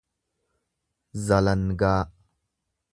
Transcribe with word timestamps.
zalangaa 1.27 2.03